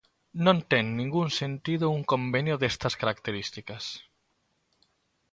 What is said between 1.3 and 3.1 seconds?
sentido un convenio destas